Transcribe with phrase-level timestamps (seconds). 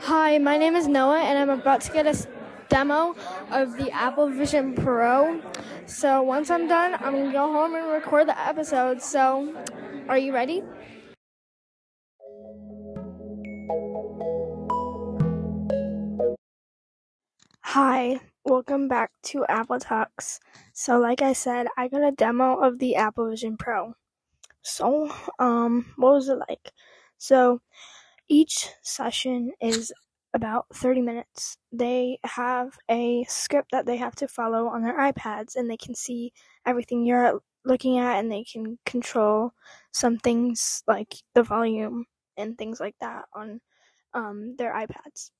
[0.00, 2.26] Hi, my name is Noah, and I'm about to get a
[2.68, 3.14] demo
[3.50, 5.40] of the Apple Vision Pro.
[5.86, 9.02] So once I'm done, I'm gonna go home and record the episode.
[9.02, 9.54] So,
[10.08, 10.62] are you ready?
[17.60, 20.40] Hi, welcome back to Apple Talks.
[20.72, 23.94] So, like I said, I got a demo of the Apple Vision Pro.
[24.62, 26.72] So, um, what was it like?
[27.18, 27.60] So,
[28.32, 29.92] each session is
[30.32, 31.58] about 30 minutes.
[31.70, 35.94] They have a script that they have to follow on their iPads and they can
[35.94, 36.32] see
[36.64, 39.52] everything you're looking at and they can control
[39.92, 42.06] some things like the volume
[42.38, 43.60] and things like that on
[44.14, 45.30] um, their iPads.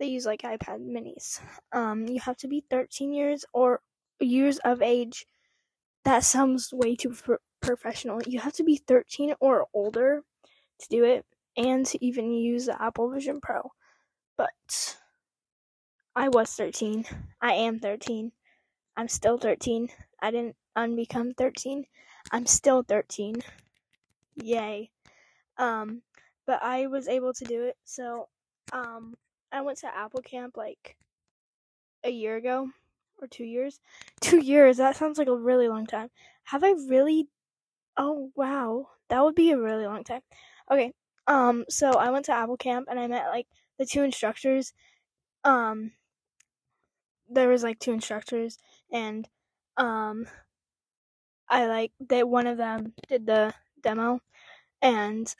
[0.00, 1.40] They use like iPad minis.
[1.72, 3.82] Um, you have to be 13 years or
[4.20, 5.26] years of age.
[6.04, 8.22] That sounds way too pro- professional.
[8.26, 10.22] You have to be 13 or older
[10.78, 11.26] to do it
[11.58, 13.72] and to even use the Apple Vision Pro.
[14.36, 14.96] But
[16.14, 17.04] I was 13.
[17.42, 18.32] I am 13.
[18.96, 19.88] I'm still 13.
[20.22, 21.84] I didn't unbecome 13.
[22.30, 23.42] I'm still 13.
[24.36, 24.90] Yay.
[25.58, 26.02] Um,
[26.46, 27.76] but I was able to do it.
[27.84, 28.28] So,
[28.72, 29.16] um,
[29.50, 30.96] I went to Apple Camp like
[32.04, 32.70] a year ago
[33.20, 33.80] or two years.
[34.20, 34.76] Two years.
[34.76, 36.10] That sounds like a really long time.
[36.44, 37.28] Have I really?
[37.96, 40.22] Oh wow, that would be a really long time.
[40.70, 40.92] Okay.
[41.28, 41.64] Um.
[41.68, 43.46] So I went to Apple Camp and I met like
[43.78, 44.72] the two instructors.
[45.44, 45.92] Um.
[47.30, 48.58] There was like two instructors
[48.90, 49.28] and
[49.76, 50.26] um.
[51.48, 54.20] I like that one of them did the demo
[54.82, 55.34] and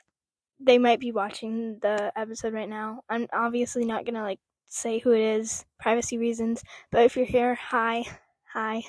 [0.59, 3.01] they might be watching the episode right now.
[3.09, 6.63] I'm obviously not gonna like say who it is, privacy reasons.
[6.91, 8.05] But if you're here, hi,
[8.53, 8.83] hi.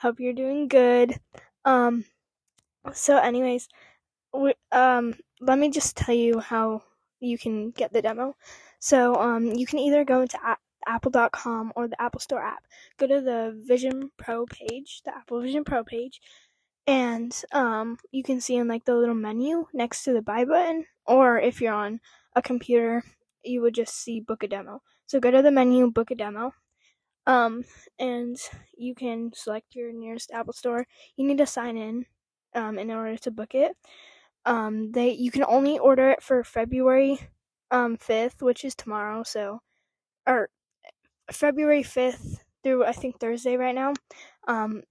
[0.00, 1.18] Hope you're doing good.
[1.64, 2.04] Um.
[2.92, 3.68] So, anyways,
[4.32, 6.82] we, um, let me just tell you how
[7.20, 8.36] you can get the demo.
[8.78, 12.64] So, um, you can either go into a- apple.com or the Apple Store app.
[12.96, 16.20] Go to the Vision Pro page, the Apple Vision Pro page,
[16.86, 20.86] and um, you can see in like the little menu next to the buy button,
[21.06, 22.00] or if you're on
[22.34, 23.04] a computer,
[23.44, 24.80] you would just see book a demo.
[25.06, 26.52] So go to the menu, book a demo,
[27.26, 27.64] um,
[27.98, 28.36] and
[28.76, 30.86] you can select your nearest Apple Store.
[31.16, 32.06] You need to sign in
[32.54, 33.76] um, in order to book it.
[34.44, 37.20] Um, they you can only order it for February
[37.70, 39.22] um, 5th, which is tomorrow.
[39.24, 39.60] So,
[40.26, 40.50] or
[41.32, 43.94] February 5th through I think Thursday right now.
[44.48, 44.82] Um,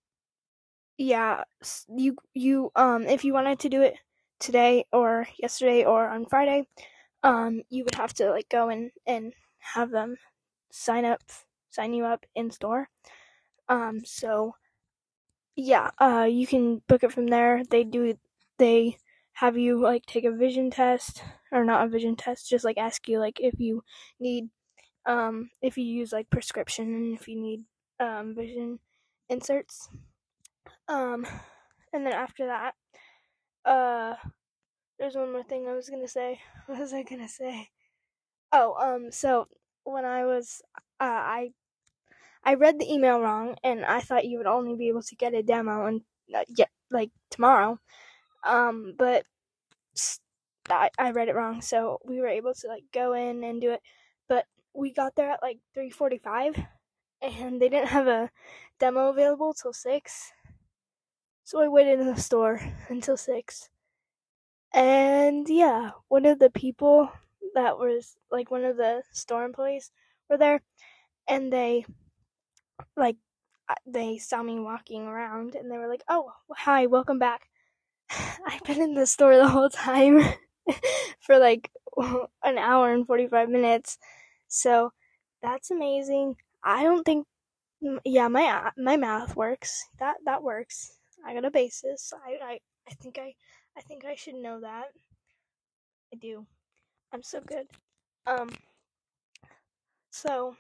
[0.97, 1.43] yeah,
[1.95, 3.95] you you um if you wanted to do it
[4.39, 6.67] today or yesterday or on Friday,
[7.23, 10.17] um you would have to like go and and have them
[10.71, 11.21] sign up
[11.71, 12.89] sign you up in store.
[13.69, 14.55] Um so
[15.55, 17.63] yeah, uh you can book it from there.
[17.69, 18.17] They do
[18.57, 18.97] they
[19.41, 23.07] have you like take a vision test or not a vision test, just like ask
[23.07, 23.83] you like if you
[24.19, 24.49] need
[25.05, 27.63] um if you use like prescription and if you need
[27.99, 28.79] um vision
[29.29, 29.89] inserts.
[30.87, 31.25] Um
[31.93, 32.75] and then after that,
[33.65, 34.15] uh
[34.99, 36.41] there's one more thing I was gonna say.
[36.67, 37.69] What was I gonna say?
[38.51, 39.47] Oh, um, so
[39.85, 40.61] when I was
[40.99, 41.05] uh
[41.39, 41.53] I
[42.43, 45.33] I read the email wrong and I thought you would only be able to get
[45.35, 46.01] a demo and
[46.33, 46.43] uh,
[46.91, 47.79] like tomorrow.
[48.47, 49.25] Um, but
[50.69, 53.81] I read it wrong, so we were able to like go in and do it.
[54.27, 56.55] But we got there at like 3:45
[57.21, 58.31] and they didn't have a
[58.79, 60.31] demo available till 6.
[61.43, 63.69] So I waited in the store until 6.
[64.73, 67.11] And yeah, one of the people
[67.55, 69.91] that was like one of the store employees
[70.29, 70.61] were there
[71.27, 71.85] and they
[72.95, 73.17] like
[73.85, 77.49] they saw me walking around and they were like, "Oh, hi, welcome back."
[78.47, 80.22] I've been in the store the whole time
[81.19, 81.72] for like
[82.44, 83.97] an hour and 45 minutes.
[84.47, 84.91] So,
[85.41, 86.35] that's amazing.
[86.63, 87.28] I don't think
[88.06, 89.85] yeah, my uh, my math works.
[90.00, 90.94] That that works.
[91.25, 92.13] I got a basis.
[92.25, 92.59] I I
[92.90, 93.35] I think I
[93.78, 94.88] I think I should know that.
[96.13, 96.45] I do.
[97.13, 97.68] I'm so good.
[98.28, 98.50] Um
[100.12, 100.56] so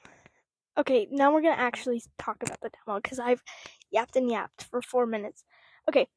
[0.77, 3.43] okay, now we're gonna actually talk about the demo because I've
[3.91, 5.43] yapped and yapped for four minutes.
[5.89, 6.07] Okay.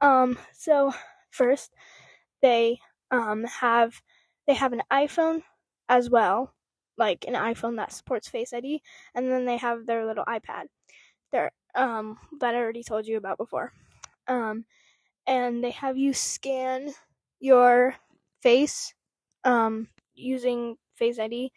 [0.00, 0.92] Um so
[1.30, 1.72] first
[2.42, 4.02] they um have
[4.46, 5.42] they have an iPhone
[5.88, 6.54] as well,
[6.98, 8.82] like an iPhone that supports Face ID,
[9.14, 10.66] and then they have their little iPad.
[11.32, 13.72] Their um that I already told you about before.
[14.28, 14.64] Um
[15.26, 16.92] and they have you scan
[17.40, 17.96] your
[18.42, 18.94] face
[19.44, 21.52] um using Face ID.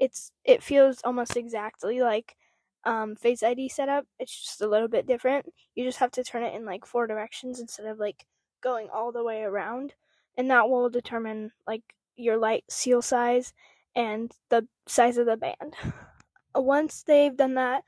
[0.00, 2.36] It's it feels almost exactly like
[2.84, 4.06] um Face ID setup.
[4.18, 5.46] It's just a little bit different.
[5.74, 8.26] You just have to turn it in like four directions instead of like
[8.62, 9.94] going all the way around,
[10.36, 11.82] and that will determine like
[12.16, 13.52] your light seal size
[13.96, 15.74] and the size of the band.
[16.54, 17.82] Once they've done that,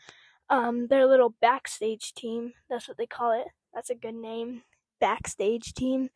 [0.50, 3.48] um, their little backstage team, that's what they call it.
[3.74, 4.62] That's a good name.
[5.00, 6.08] Backstage team.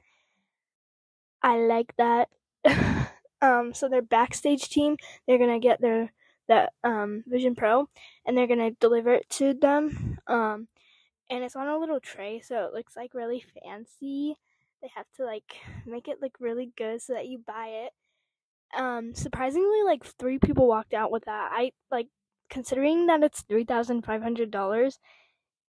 [1.42, 2.28] I like that.
[3.42, 6.12] um, so their backstage team, they're gonna get their
[6.50, 7.88] that um Vision Pro
[8.26, 10.18] and they're gonna deliver it to them.
[10.26, 10.68] Um,
[11.30, 14.36] and it's on a little tray, so it looks like really fancy.
[14.82, 15.44] They have to like
[15.86, 17.92] make it look really good so that you buy it.
[18.80, 21.50] Um, surprisingly, like three people walked out with that.
[21.52, 22.08] I like
[22.50, 24.98] considering that it's three thousand five hundred dollars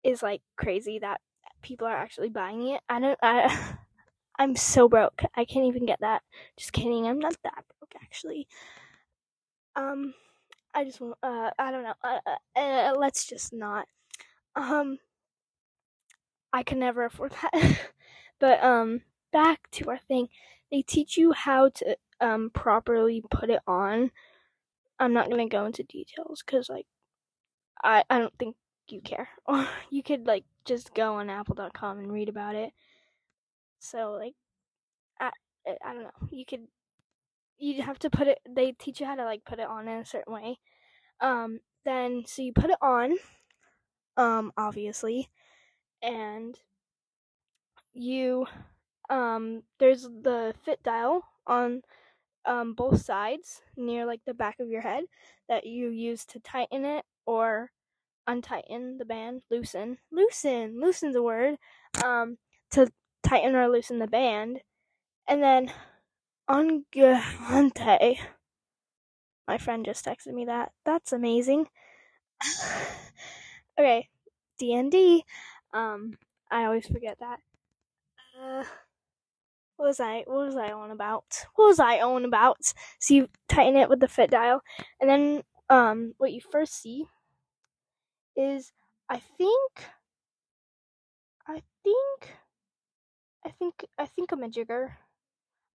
[0.04, 1.20] is like crazy that
[1.62, 2.80] people are actually buying it.
[2.88, 3.18] I don't.
[3.22, 3.76] I
[4.38, 5.22] I'm so broke.
[5.36, 6.22] I can't even get that.
[6.58, 7.06] Just kidding.
[7.06, 8.48] I'm not that broke actually.
[9.76, 10.14] Um,
[10.74, 11.16] I just want.
[11.22, 11.94] Uh, I don't know.
[12.02, 13.86] Uh, uh, uh, let's just not.
[14.56, 14.98] Um,
[16.52, 17.78] I can never afford that.
[18.38, 19.02] but um,
[19.32, 20.28] back to our thing.
[20.70, 24.10] They teach you how to um properly put it on.
[24.98, 26.86] I'm not gonna go into details because like
[27.82, 28.56] I I don't think
[28.88, 29.28] you care.
[29.46, 32.72] Or you could like just go on apple.com and read about it.
[33.80, 34.34] So like
[35.20, 35.30] I
[35.84, 36.28] I don't know.
[36.30, 36.68] You could
[37.58, 39.98] you have to put it they teach you how to like put it on in
[39.98, 40.58] a certain way.
[41.20, 43.16] Um then so you put it on
[44.16, 45.28] um obviously
[46.02, 46.56] and
[47.94, 48.46] you
[49.10, 51.82] um there's the fit dial on
[52.46, 55.04] um both sides near like the back of your head
[55.48, 57.70] that you use to tighten it or
[58.26, 61.56] untighten the band, loosen, loosen, loosen's a word,
[62.04, 62.38] um,
[62.70, 62.88] to
[63.22, 64.60] tighten or loosen the band,
[65.28, 65.70] and then
[66.48, 68.18] Angante.
[69.48, 70.72] My friend just texted me that.
[70.84, 71.68] That's amazing.
[73.78, 74.08] okay,
[74.58, 75.24] D and D.
[75.72, 76.18] Um,
[76.50, 77.38] I always forget that.
[78.40, 78.64] Uh,
[79.76, 80.24] what was I?
[80.26, 81.24] What was I on about?
[81.56, 82.72] What was I on about?
[82.98, 84.62] So you tighten it with the fit dial,
[85.00, 87.06] and then um, what you first see
[88.36, 88.72] is
[89.08, 89.72] I think
[91.46, 92.34] I think
[93.44, 94.96] I think I think I'm a jigger.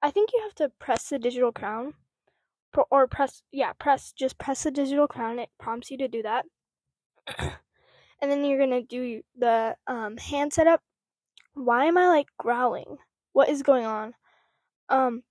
[0.06, 1.94] I think you have to press the digital crown
[2.90, 5.38] or press yeah, press just press the digital crown.
[5.38, 6.44] It prompts you to do that.
[7.38, 10.80] and then you're to do the um hand setup.
[11.54, 12.98] Why am I like growling?
[13.32, 14.14] What is going on?
[14.88, 15.22] Um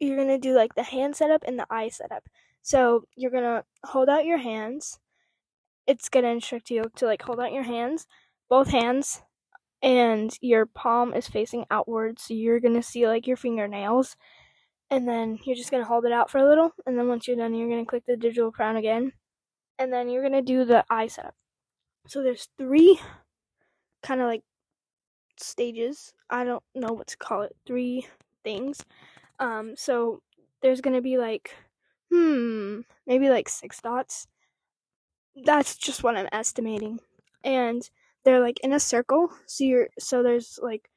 [0.00, 2.24] you're to do like the hand setup and the eye setup.
[2.62, 4.98] So, you're to hold out your hands
[5.86, 8.06] it's gonna instruct you to like hold out your hands,
[8.48, 9.22] both hands,
[9.84, 14.16] and your palm is facing outwards, so you're gonna see like your fingernails.
[14.90, 17.36] And then you're just gonna hold it out for a little, and then once you're
[17.36, 19.12] done, you're gonna click the digital crown again,
[19.78, 21.34] and then you're gonna do the eye setup.
[22.06, 22.98] So there's three
[24.02, 24.42] kind of like
[25.38, 26.12] stages.
[26.30, 27.56] I don't know what to call it.
[27.66, 28.06] Three
[28.44, 28.84] things.
[29.38, 30.22] Um, so
[30.62, 31.54] there's gonna be like,
[32.10, 34.26] hmm, maybe like six dots
[35.42, 37.00] that's just what I'm estimating.
[37.42, 37.88] And
[38.24, 39.30] they're like in a circle.
[39.46, 40.88] So you're so there's like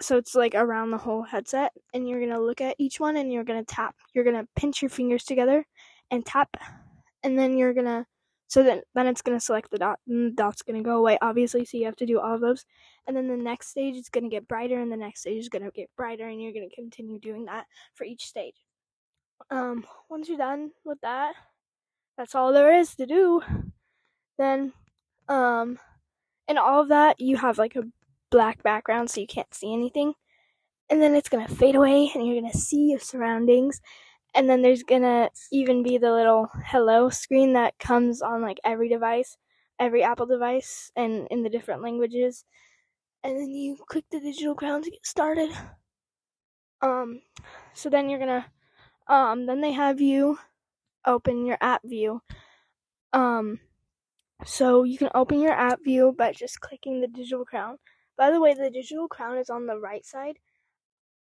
[0.00, 3.16] so it's like around the whole headset and you're going to look at each one
[3.16, 3.96] and you're going to tap.
[4.14, 5.66] You're going to pinch your fingers together
[6.10, 6.56] and tap
[7.24, 8.06] and then you're going to
[8.46, 10.96] so then then it's going to select the dot and the dot's going to go
[10.96, 12.64] away obviously so you have to do all of those
[13.06, 15.50] and then the next stage is going to get brighter and the next stage is
[15.50, 18.54] going to get brighter and you're going to continue doing that for each stage
[19.50, 21.34] um once you're done with that
[22.18, 23.40] that's all there is to do.
[24.38, 24.72] Then,
[25.28, 25.78] um,
[26.48, 27.84] and all of that, you have like a
[28.30, 30.14] black background so you can't see anything.
[30.90, 33.80] And then it's gonna fade away and you're gonna see your surroundings.
[34.34, 38.88] And then there's gonna even be the little hello screen that comes on like every
[38.88, 39.36] device,
[39.78, 42.44] every Apple device, and in the different languages.
[43.22, 45.50] And then you click the digital crown to get started.
[46.80, 47.20] Um,
[47.74, 48.46] so then you're gonna,
[49.08, 50.38] um, then they have you
[51.04, 52.22] open your app view.
[53.12, 53.60] Um,
[54.44, 57.78] so you can open your app view by just clicking the digital crown.
[58.16, 60.38] By the way, the digital crown is on the right side.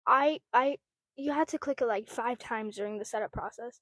[0.07, 0.77] I I
[1.15, 3.81] you had to click it like five times during the setup process.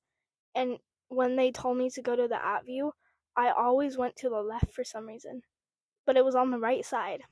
[0.56, 0.78] And
[1.10, 2.94] when they told me to go to the app view,
[3.36, 5.44] I always went to the left for some reason.
[6.06, 7.24] But it was on the right side.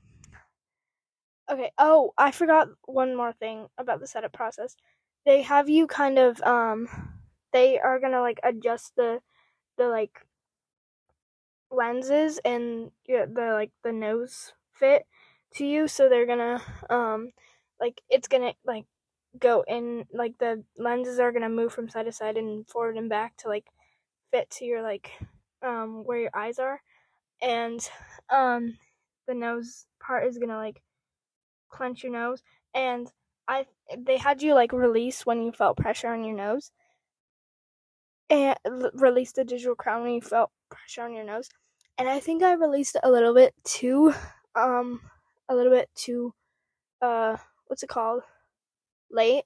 [1.50, 4.76] Okay, oh, I forgot one more thing about the setup process.
[5.24, 6.88] They have you kind of um
[7.52, 9.20] they are gonna like adjust the
[9.78, 10.25] the like
[11.70, 15.06] lenses and the like the nose fit
[15.54, 17.30] to you so they're gonna um
[17.80, 18.84] like it's gonna like
[19.38, 23.08] go in like the lenses are gonna move from side to side and forward and
[23.08, 23.66] back to like
[24.30, 25.10] fit to your like
[25.62, 26.80] um where your eyes are.
[27.42, 27.80] And
[28.30, 28.78] um
[29.26, 30.82] the nose part is gonna like
[31.70, 32.42] clench your nose.
[32.74, 33.08] And
[33.48, 36.70] I they had you like release when you felt pressure on your nose.
[38.28, 38.58] And
[38.94, 41.48] release the digital crown when you felt pressure on your nose.
[41.98, 44.12] And I think I released a little bit too,
[44.54, 45.00] um,
[45.48, 46.34] a little bit too,
[47.00, 48.22] uh, what's it called?
[49.10, 49.44] Late.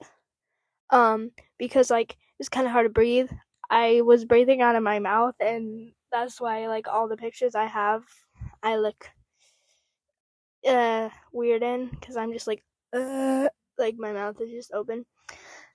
[0.90, 3.30] Um, because like it's kind of hard to breathe.
[3.70, 7.66] I was breathing out of my mouth, and that's why like all the pictures I
[7.66, 8.02] have,
[8.62, 9.10] I look
[10.68, 12.62] uh weird in because I'm just like
[12.92, 13.48] uh
[13.78, 15.06] like my mouth is just open.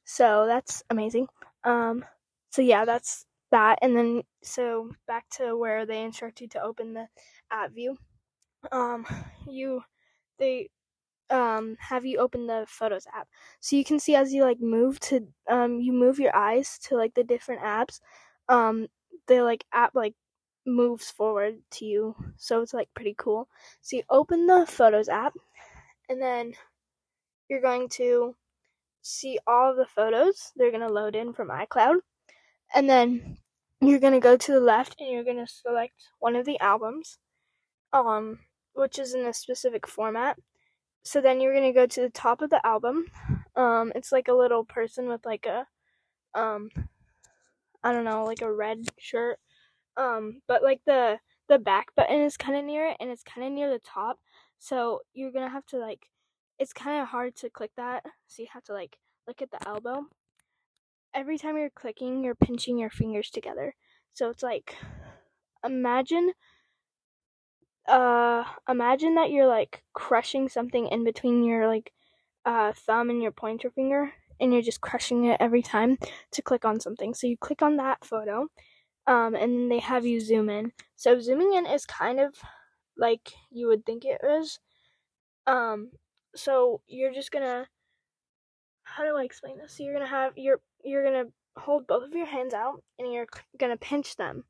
[0.04, 1.28] So that's amazing.
[1.64, 2.06] Um
[2.52, 3.26] so yeah, that's
[3.56, 7.08] that and then so back to where they instruct you to open the
[7.52, 7.98] app view.
[8.72, 9.06] Um
[9.48, 9.82] you
[10.40, 10.70] they
[11.30, 13.28] um have you open the photos app.
[13.62, 16.98] So you can see as you like move to um you move your eyes to
[16.98, 18.00] like the different apps
[18.50, 18.88] um
[19.28, 20.16] the like app like
[20.66, 22.16] moves forward to you.
[22.38, 23.48] So it's like pretty cool.
[23.82, 25.34] So you open the photos app
[26.10, 26.54] and then
[27.50, 28.36] you're going to
[29.02, 30.52] see all of the photos.
[30.56, 31.98] They're going to load in from iCloud.
[32.74, 33.38] And then
[33.82, 37.18] you're to go to the left and you're to select one of the albums
[37.94, 38.40] um
[38.74, 40.38] which is in a specific format.
[41.04, 43.06] So then you're to go to the top of the album.
[43.56, 45.66] Um it's like a little person with like a
[46.38, 46.70] um
[47.84, 49.40] I don't know like a red shirt.
[49.98, 53.48] Um but like the the back button is kind of near it and it's kind
[53.48, 54.20] of near the top.
[54.60, 56.08] So you're gonna have to like
[56.60, 58.04] it's kind of hard to click that.
[58.28, 60.08] So you have to like look at the elbow
[61.16, 63.74] every time you're clicking you're pinching your fingers together
[64.14, 64.76] so it's like
[65.64, 66.34] imagine
[67.88, 71.92] uh imagine that you're like crushing something in between your like
[72.46, 75.98] uh thumb and your pointer finger and you're just crushing it every time
[76.32, 78.48] to click on something so you click on that photo
[79.08, 80.72] um, and they have you zoom in.
[80.96, 82.36] So zooming in is kind of
[82.98, 84.60] like you would think it is.
[85.48, 85.92] Um,
[86.36, 87.68] so you're just gonna
[88.84, 89.74] how do I explain this?
[89.74, 93.28] So you're gonna have you're you're gonna hold both of your hands out and you're
[93.58, 94.44] gonna pinch them,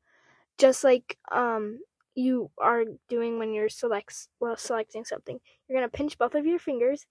[0.58, 1.78] just like um
[2.14, 5.38] you are doing when you're selects well selecting something.
[5.68, 7.06] You're gonna pinch both of your fingers,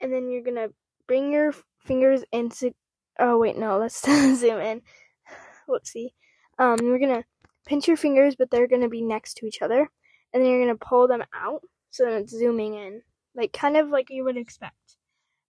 [0.00, 0.68] and then you're gonna
[1.06, 2.72] bring your fingers into.
[3.18, 3.78] Oh wait, no.
[3.78, 4.02] Let's
[4.38, 4.82] zoom in.
[5.68, 6.14] Let's see.
[6.58, 7.24] Um, you're gonna
[7.66, 9.88] pinch your fingers, but they're gonna be next to each other,
[10.32, 13.02] and then you're gonna pull them out so that it's zooming in,
[13.34, 14.96] like kind of like you would expect.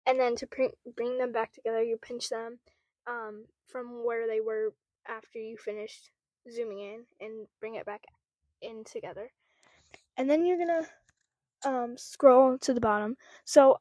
[0.06, 2.58] And then to bring bring them back together, you pinch them
[3.06, 4.72] um, from where they were
[5.08, 6.10] after you finished
[6.50, 8.04] zooming in, and bring it back
[8.62, 9.30] in together.
[10.16, 10.86] And then you're gonna
[11.64, 13.16] um, scroll to the bottom.
[13.44, 13.78] So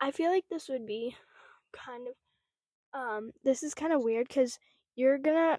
[0.00, 1.16] I feel like this would be
[1.72, 2.14] kind of
[2.98, 4.58] um, this is kind of weird because
[4.94, 5.58] you're gonna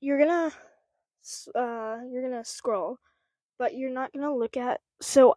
[0.00, 0.52] you're gonna
[1.54, 2.98] uh you're gonna scroll,
[3.58, 5.36] but you're not gonna look at so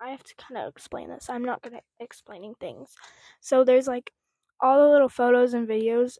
[0.00, 1.28] I have to kind of explain this.
[1.28, 2.90] I'm not gonna explaining things.
[3.40, 4.12] So there's like
[4.60, 6.18] all the little photos and videos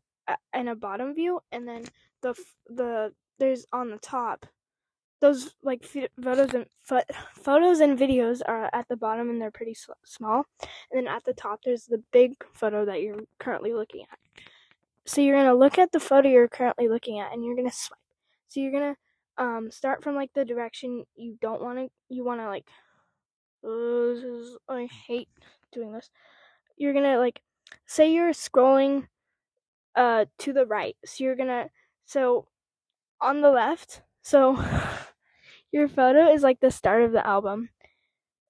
[0.54, 1.84] in a bottom view, and then
[2.22, 2.34] the
[2.66, 4.46] the there's on the top.
[5.20, 6.66] Those like photos and
[7.34, 10.44] photos and videos are at the bottom, and they're pretty small.
[10.90, 14.18] And then at the top, there's the big photo that you're currently looking at.
[15.06, 17.98] So you're gonna look at the photo you're currently looking at, and you're gonna swipe.
[18.48, 18.96] So you're gonna
[19.38, 21.88] um start from like the direction you don't want to.
[22.08, 22.66] You want to like.
[23.64, 25.28] Uh, this is I hate
[25.72, 26.10] doing this.
[26.76, 27.40] You're gonna like
[27.86, 29.06] say you're scrolling
[29.94, 30.96] uh to the right.
[31.04, 31.68] So you're gonna
[32.04, 32.48] so
[33.20, 34.02] on the left.
[34.22, 34.62] So
[35.72, 37.70] your photo is like the start of the album.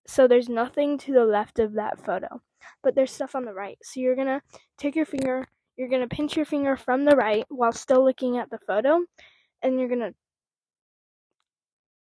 [0.07, 2.41] So there's nothing to the left of that photo,
[2.83, 3.79] but there's stuff on the right.
[3.83, 4.43] So you're gonna
[4.79, 5.47] take your finger
[5.77, 9.05] you're to pinch your finger from the right while still looking at the photo,
[9.63, 9.89] and you're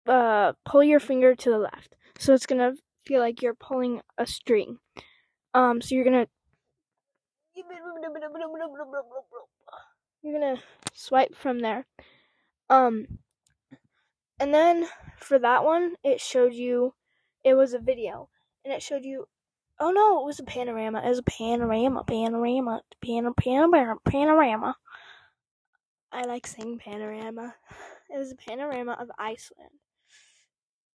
[0.05, 1.95] to uh, pull your finger to the left.
[2.17, 4.77] So it's to feel like you're pulling a string.
[5.53, 6.31] Um, so you're to
[10.23, 10.61] you're to
[10.93, 11.85] swipe from there.
[12.69, 13.19] Um,
[14.39, 16.93] and then for that one, it showed you
[17.43, 18.29] it was a video
[18.63, 19.27] and it showed you
[19.79, 21.01] Oh no, it was a panorama.
[21.03, 24.75] It was a panorama, panorama, panorama, panorama, panorama.
[26.11, 27.55] I like saying panorama.
[28.13, 29.71] It was a panorama of Iceland.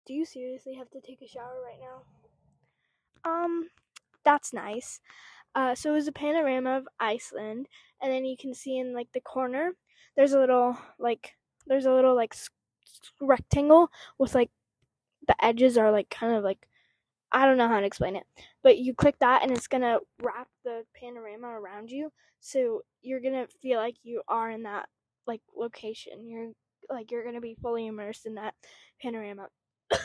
[0.07, 3.29] Do you seriously have to take a shower right now?
[3.29, 3.71] Um,
[4.25, 5.01] that's nice.
[5.57, 7.69] Uh, so it was a panorama of Iceland,
[8.03, 9.73] and then you can see in like the corner,
[10.17, 11.35] there's a little like
[11.67, 12.35] there's a little like
[13.21, 14.51] rectangle with like
[15.29, 16.69] the edges are like kind of like
[17.33, 18.25] I don't know how to explain it,
[18.63, 23.49] but you click that and it's gonna wrap the panorama around you, so you're gonna
[23.63, 24.89] feel like you are in that
[25.27, 26.29] like location.
[26.29, 26.53] You're
[26.91, 28.55] like you're gonna be fully immersed in that
[29.03, 29.49] panorama.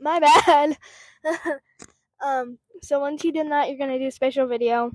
[0.00, 0.76] My bad.
[2.20, 4.90] um, so once you done that, you're gonna do a special video.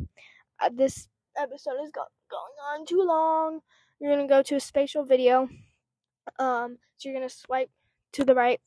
[0.62, 3.60] Uh, this episode is go- going on too long.
[4.00, 5.50] You're gonna go to a spatial video.
[6.40, 7.70] Um, so you're gonna swipe
[8.14, 8.60] to the right,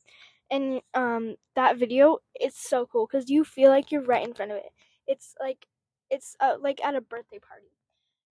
[0.51, 4.51] and um, that video it's so cool because you feel like you're right in front
[4.51, 4.71] of it.
[5.07, 5.65] It's like
[6.09, 7.71] it's uh, like at a birthday party,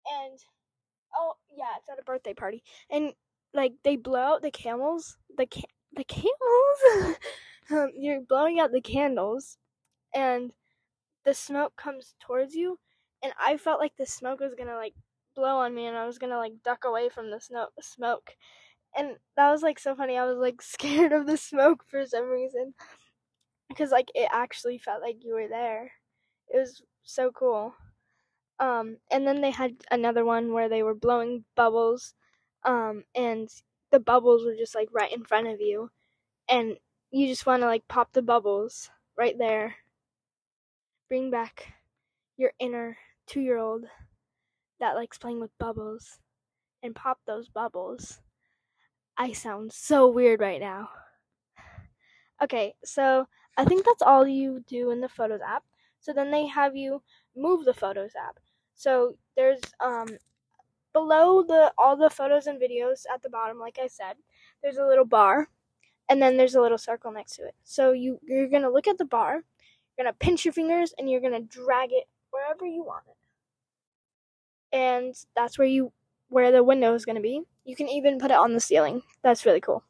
[0.07, 0.39] and
[1.17, 3.13] oh yeah, it's at a birthday party, and
[3.55, 5.63] like they blow out the camels, the ca-
[5.95, 7.17] the camels.
[7.71, 9.59] um, you're blowing out the candles,
[10.15, 10.53] and
[11.25, 12.79] the smoke comes towards you,
[13.23, 14.95] and I felt like the smoke was gonna like
[15.37, 18.37] blow on me, and I was gonna like duck away from the snow- smoke,
[18.97, 20.19] and that was like so funny.
[20.19, 22.75] I was like scared of the smoke for some reason,
[23.69, 25.93] because like it actually felt like you were there.
[26.49, 27.75] It was so cool.
[28.61, 32.15] Um, and then they had another one where they were blowing bubbles,
[32.65, 33.49] um, and
[33.91, 35.91] the bubbles were just like right in front of you,
[36.49, 36.79] and
[37.13, 39.77] you just want to like pop the bubbles right there.
[41.13, 41.75] Bring back
[42.39, 43.85] your inner two year old
[44.81, 46.19] that likes playing with bubbles
[46.83, 48.19] and pop those bubbles.
[49.19, 50.89] I sound so weird right now.
[52.43, 53.29] Okay, so
[53.59, 55.65] I think that's all you do in the Photos app.
[56.01, 57.03] So then they have you
[57.37, 58.39] move the Photos app.
[58.75, 60.09] So there's um
[60.95, 64.15] below the all the photos and videos at the bottom, like I said,
[64.63, 65.51] there's a little bar,
[66.09, 67.55] and then there's a little circle next to it.
[67.65, 69.43] So you you're gonna look at the bar,
[69.97, 75.15] you're gonna pinch your fingers, and you're gonna drag it wherever you want it, and
[75.37, 75.93] that's where you
[76.29, 77.43] where the window is gonna be.
[77.65, 79.03] You can even put it on the ceiling.
[79.23, 79.85] That's really cool.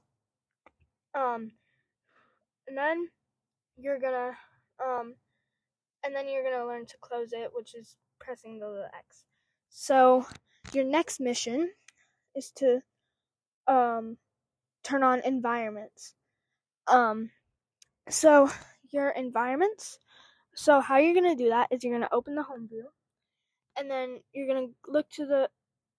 [1.15, 1.53] Um,
[2.67, 3.09] and then
[3.77, 4.33] you're gonna
[4.85, 5.15] um,
[6.05, 9.25] and then you're gonna learn to close it, which is pressing the little X.
[9.69, 10.27] So
[10.73, 11.71] your next mission
[12.35, 12.83] is to
[13.67, 14.17] um
[14.83, 16.15] turn on environments.
[16.87, 17.31] Um
[18.09, 18.51] so
[18.93, 19.99] your environments
[20.55, 22.89] so how you're going to do that is you're going to open the home view
[23.79, 25.49] and then you're going to look to the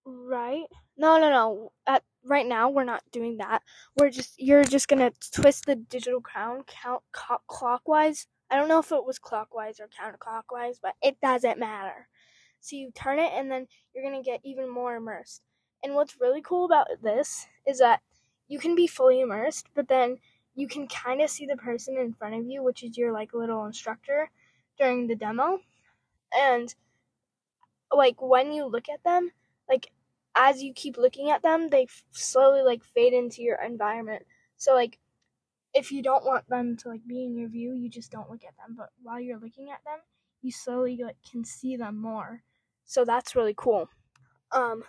[0.06, 0.66] right.
[0.98, 1.72] No, no, no.
[1.88, 3.62] At right now we're not doing that.
[3.98, 8.28] We're just you're just going to twist the digital crown count co- clockwise.
[8.52, 12.08] I don't know if it was clockwise or counterclockwise, but it doesn't matter.
[12.60, 15.42] So you turn it and then you're going to get even more immersed.
[15.84, 18.02] And what's really cool about this is that
[18.48, 20.18] you can be fully immersed, but then
[20.56, 23.34] you can kind of see the person in front of you, which is your like
[23.34, 24.30] little instructor
[24.78, 25.60] during the demo.
[26.38, 26.74] And
[27.92, 29.32] like when you look at them,
[29.70, 29.92] like
[30.36, 34.24] as you keep looking at them, they f- slowly like fade into your environment.
[34.58, 35.00] So like
[35.74, 38.44] if you don't want them to like be in your view, you just don't look
[38.44, 38.76] at them.
[38.78, 40.00] But while you're looking at them,
[40.42, 42.44] you slowly like can see them more.
[42.86, 43.90] So that's really cool.
[44.52, 44.84] Um,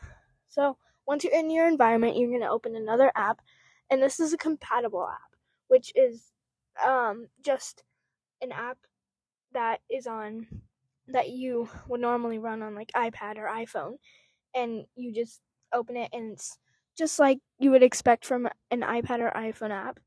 [0.48, 3.40] so once you're in your environment, you're gonna open another app,
[3.90, 5.34] and this is a compatible app,
[5.68, 6.33] which is
[6.85, 7.85] um just
[8.42, 8.79] an app
[9.53, 10.46] that is on
[11.09, 13.96] that you would normally run on like iPad or iPhone,
[14.55, 15.40] and you just
[15.72, 16.59] open it, and it's
[16.98, 20.00] just like you would expect from an iPad or iPhone app.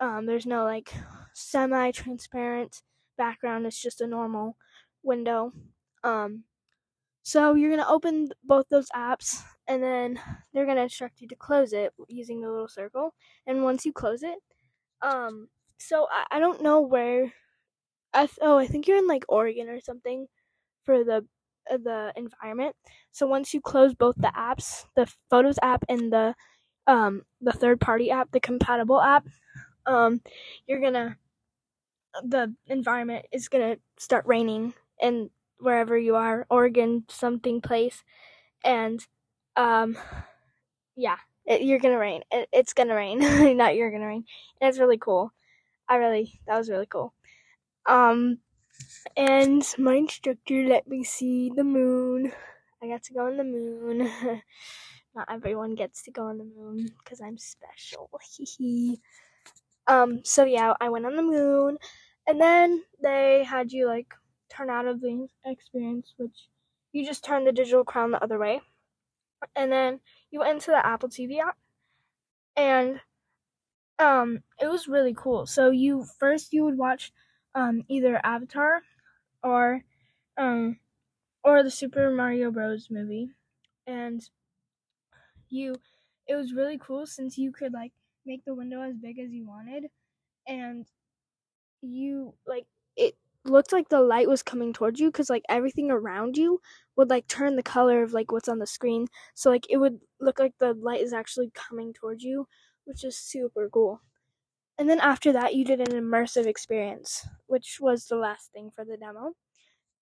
[0.00, 0.92] Um, there's no like
[1.34, 2.82] semi-transparent
[3.18, 4.56] background; it's just a normal
[5.02, 5.52] window.
[6.04, 6.44] Um,
[7.22, 10.20] so you're gonna open both those apps, and then
[10.52, 13.14] they're gonna instruct you to close it using the little circle.
[13.46, 14.38] And once you close it,
[15.04, 17.32] um, so I, I don't know where.
[18.14, 20.28] I th- oh I think you're in like Oregon or something
[20.84, 21.26] for the
[21.70, 22.76] uh, the environment.
[23.12, 26.34] So once you close both the apps, the Photos app and the
[26.88, 29.26] um the third party app, the compatible app,
[29.86, 30.20] um,
[30.66, 31.18] you're gonna
[32.22, 38.04] the environment is gonna start raining and wherever you are, Oregon something place,
[38.64, 39.06] and
[39.56, 39.96] um,
[40.96, 42.22] yeah, it, you're gonna rain.
[42.30, 43.18] It, it's gonna rain,
[43.56, 44.24] not you're gonna rain.
[44.60, 45.32] And it's really cool.
[45.88, 47.14] I really that was really cool.
[47.86, 48.38] Um,
[49.16, 52.32] and my instructor let me see the moon.
[52.82, 54.10] I got to go on the moon.
[55.14, 58.10] not everyone gets to go on the moon because I'm special.
[59.86, 61.78] um, so yeah, I went on the moon,
[62.26, 64.12] and then they had you like
[64.48, 66.48] turn out of the experience, which
[66.92, 68.60] you just turn the digital crown the other way.
[69.56, 70.00] And then
[70.34, 71.56] you went into the Apple TV app
[72.56, 73.00] and
[74.00, 75.46] um it was really cool.
[75.46, 77.12] So you first you would watch
[77.54, 78.82] um either Avatar
[79.44, 79.82] or
[80.36, 80.80] um
[81.44, 83.30] or the Super Mario Bros movie.
[83.86, 84.28] And
[85.50, 85.76] you
[86.26, 87.92] it was really cool since you could like
[88.26, 89.84] make the window as big as you wanted
[90.48, 90.86] and
[91.82, 92.66] you like
[92.96, 96.60] it looked like the light was coming towards you because like everything around you
[96.96, 99.06] would like turn the color of like what's on the screen.
[99.34, 102.46] So like it would look like the light is actually coming towards you
[102.84, 104.00] which is super cool.
[104.78, 108.84] And then after that you did an immersive experience which was the last thing for
[108.84, 109.32] the demo.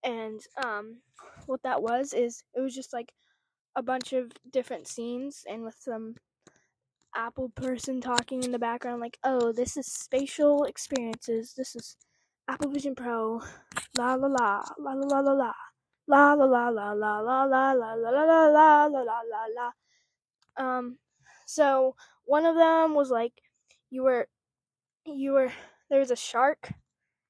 [0.04, 0.98] And um,
[1.46, 3.12] what that was is it was just like
[3.76, 6.16] a bunch of different scenes and with some
[7.14, 11.54] Apple person talking in the background, like, oh, this is spatial experiences.
[11.56, 11.96] This is
[12.48, 13.42] Apple Vision Pro.
[13.96, 15.52] La la la la la la la la.
[16.08, 19.70] La la la la la la la la la la la la la la la.
[20.56, 20.98] Um,
[21.46, 23.32] so one of them was like,
[23.90, 24.28] you were,
[25.06, 25.52] you were,
[25.88, 26.72] there was a shark.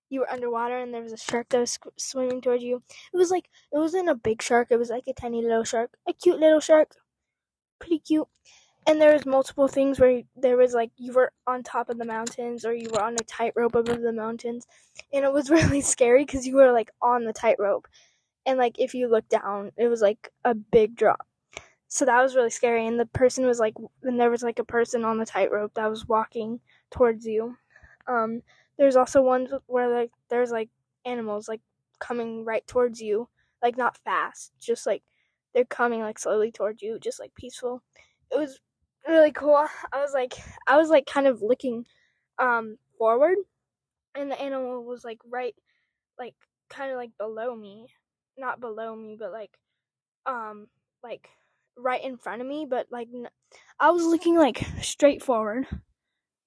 [0.09, 2.83] You were underwater and there was a shark that was swimming towards you.
[3.13, 4.69] It was like, it wasn't a big shark.
[4.71, 6.97] It was like a tiny little shark, a cute little shark,
[7.79, 8.29] pretty cute
[8.87, 12.05] and there was multiple things where there was like you were on top of the
[12.05, 14.67] mountains or you were on a tightrope above the mountains.
[15.13, 17.87] And it was really scary because you were like on the tightrope.
[18.45, 21.27] And like if you looked down it was like a big drop.
[21.87, 22.87] So that was really scary.
[22.87, 25.91] And the person was like and there was like a person on the tightrope that
[25.91, 27.57] was walking towards you.
[28.09, 28.43] Um
[28.79, 30.71] there's also ones where like there's like
[31.05, 31.61] animals like
[32.01, 33.29] coming right towards you.
[33.63, 35.05] Like not fast just like
[35.55, 37.81] they're coming like slowly towards you just like peaceful.
[38.33, 38.59] It was
[39.07, 39.67] really cool.
[39.93, 40.35] I was like,
[40.67, 41.85] I was like kind of looking
[42.39, 43.39] um forward,
[44.15, 45.55] and the animal was like right,
[46.19, 46.35] like
[46.71, 47.87] kind of like below me,
[48.39, 49.59] not below me, but like
[50.27, 50.69] um
[51.03, 51.29] like
[51.77, 52.67] right in front of me.
[52.69, 53.09] But like
[53.81, 55.67] I was looking like straight forward,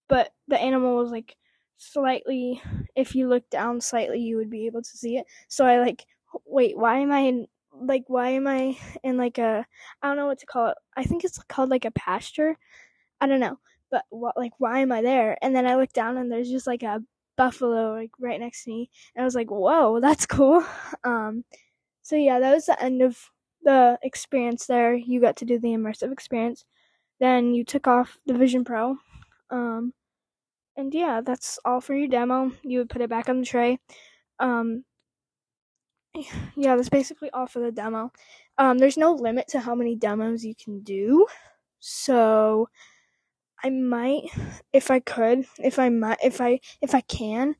[0.07, 1.35] but the animal was like
[1.77, 2.61] slightly.
[2.95, 5.25] If you look down slightly, you would be able to see it.
[5.49, 6.05] So I like
[6.45, 7.47] wait, why am I in
[7.79, 9.65] like why am I in like a
[10.01, 10.77] I don't know what to call it.
[10.97, 12.57] I think it's called like a pasture.
[13.21, 13.59] I don't know.
[13.91, 15.37] But what like why am I there?
[15.41, 17.01] And then I look down and there's just like a
[17.37, 18.89] buffalo like right next to me.
[19.15, 20.63] And I was like, "Whoa, that's cool."
[21.03, 21.45] Um
[22.03, 23.17] so yeah, that was the end of
[23.63, 24.93] the experience there.
[24.95, 26.65] You got to do the immersive experience.
[27.19, 28.97] Then you took off the Vision Pro.
[29.51, 29.93] Um
[30.77, 32.51] and yeah, that's all for your demo.
[32.63, 33.79] You would put it back on the tray.
[34.39, 34.83] Um,
[36.55, 38.11] yeah, that's basically all for the demo.
[38.57, 41.27] Um, there's no limit to how many demos you can do,
[41.79, 42.69] so
[43.63, 44.29] I might,
[44.73, 47.55] if I could, if I might, if I if I can.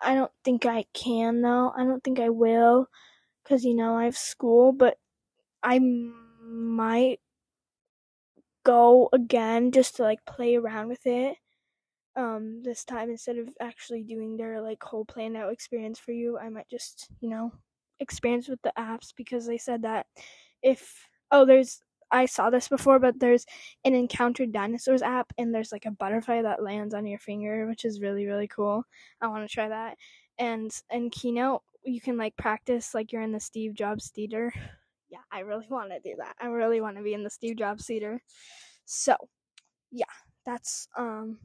[0.00, 1.72] I don't think I can though.
[1.76, 2.88] I don't think I will,
[3.48, 4.98] cause you know I have school, but
[5.62, 7.20] I might
[8.64, 11.36] go again just to like play around with it
[12.16, 16.38] um this time instead of actually doing their like whole planned out experience for you
[16.38, 17.50] i might just you know
[18.02, 20.06] experience with the apps because they said that
[20.62, 23.46] if oh there's I saw this before, but there's
[23.84, 27.84] an encountered dinosaurs app, and there's like a butterfly that lands on your finger, which
[27.86, 28.84] is really really cool.
[29.20, 29.96] I want to try that.
[30.38, 34.52] And in Keynote, you can like practice like you're in the Steve Jobs theater.
[35.12, 36.36] Yeah, I really want to do that.
[36.40, 38.22] I really want to be in the Steve Jobs theater.
[38.86, 39.14] So,
[39.90, 40.06] yeah,
[40.46, 41.38] that's um,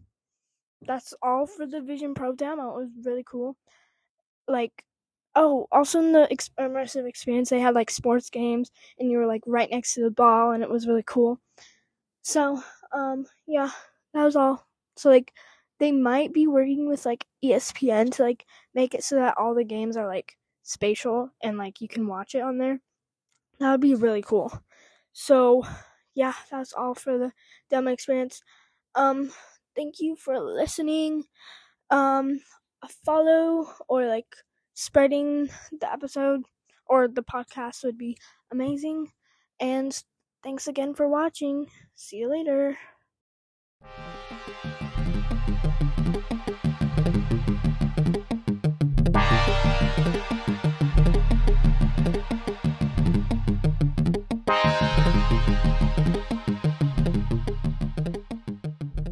[0.84, 2.78] that's all for the Vision Pro demo.
[2.78, 3.58] It was really cool.
[4.48, 4.86] Like
[5.38, 9.28] oh, also in the ex- immersive experience, they had like sports games, and you were
[9.28, 11.40] like right next to the ball, and it was really cool.
[12.24, 12.62] So,
[12.94, 13.72] um, yeah,
[14.14, 14.68] that was all.
[14.98, 15.34] So like,
[15.80, 19.64] they might be working with like ESPN to like make it so that all the
[19.64, 22.82] games are like spatial and like you can watch it on there.
[23.60, 24.52] That would be really cool.
[25.14, 25.64] So,
[26.16, 27.34] yeah, that's all for the
[27.70, 28.42] demo experience.
[28.96, 29.32] Um,
[29.76, 31.26] thank you for listening.
[31.90, 32.42] Um,
[33.06, 34.36] follow or like
[34.78, 36.44] spreading the episode
[36.86, 38.16] or the podcast would be
[38.52, 39.12] amazing.
[39.60, 39.92] And
[40.44, 41.66] thanks again for watching.
[41.96, 42.78] See you later.